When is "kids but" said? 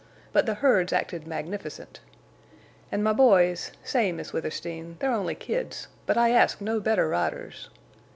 5.35-6.17